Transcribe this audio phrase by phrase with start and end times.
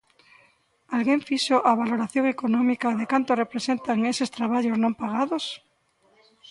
[0.95, 5.45] Alguén fixo a valoración económica de canto representan eses traballos non pagados?